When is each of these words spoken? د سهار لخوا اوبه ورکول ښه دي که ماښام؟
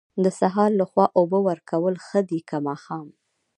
د 0.23 0.25
سهار 0.39 0.69
لخوا 0.81 1.05
اوبه 1.19 1.39
ورکول 1.47 1.95
ښه 2.05 2.19
دي 2.29 2.39
که 2.49 2.57
ماښام؟ 2.67 3.07